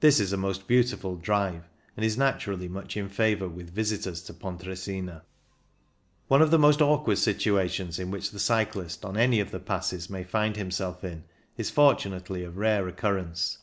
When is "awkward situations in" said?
6.80-8.10